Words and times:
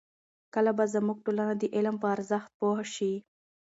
کله 0.53 0.71
به 0.77 0.85
زموږ 0.93 1.17
ټولنه 1.25 1.53
د 1.57 1.63
علم 1.75 1.95
په 2.01 2.07
ارزښت 2.15 2.49
پوه 2.59 2.79
شي؟ 2.93 3.13